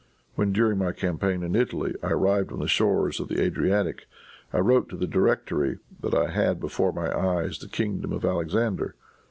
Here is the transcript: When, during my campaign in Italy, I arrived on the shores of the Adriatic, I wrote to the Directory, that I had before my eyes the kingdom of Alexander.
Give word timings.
When, 0.33 0.51
during 0.51 0.79
my 0.79 0.93
campaign 0.93 1.43
in 1.43 1.55
Italy, 1.55 1.93
I 2.01 2.07
arrived 2.07 2.51
on 2.51 2.57
the 2.57 2.67
shores 2.67 3.19
of 3.19 3.27
the 3.27 3.39
Adriatic, 3.39 4.07
I 4.51 4.57
wrote 4.57 4.89
to 4.89 4.95
the 4.97 5.05
Directory, 5.05 5.77
that 5.99 6.15
I 6.15 6.31
had 6.31 6.59
before 6.59 6.91
my 6.91 7.15
eyes 7.15 7.59
the 7.59 7.67
kingdom 7.67 8.11
of 8.11 8.25
Alexander. 8.25 8.95